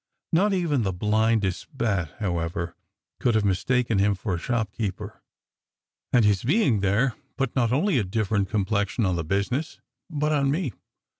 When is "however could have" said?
2.17-3.45